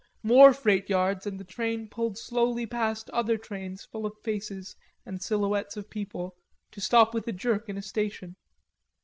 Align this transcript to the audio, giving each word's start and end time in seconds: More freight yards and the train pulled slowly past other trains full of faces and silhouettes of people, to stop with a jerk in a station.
More 0.23 0.51
freight 0.51 0.89
yards 0.89 1.27
and 1.27 1.39
the 1.39 1.43
train 1.43 1.87
pulled 1.87 2.17
slowly 2.17 2.65
past 2.65 3.07
other 3.11 3.37
trains 3.37 3.85
full 3.85 4.07
of 4.07 4.17
faces 4.23 4.75
and 5.05 5.21
silhouettes 5.21 5.77
of 5.77 5.91
people, 5.91 6.35
to 6.71 6.81
stop 6.81 7.13
with 7.13 7.27
a 7.27 7.31
jerk 7.31 7.69
in 7.69 7.77
a 7.77 7.83
station. 7.83 8.35